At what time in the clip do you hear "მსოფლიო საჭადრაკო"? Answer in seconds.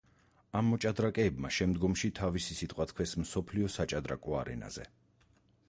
3.25-4.37